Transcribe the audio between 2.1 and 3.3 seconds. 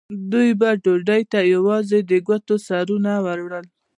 ګوتو سرونه